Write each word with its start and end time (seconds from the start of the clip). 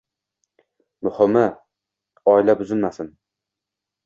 Muhimi, 1.07 1.43
oila 2.35 2.57
buzilmasin 2.63 3.13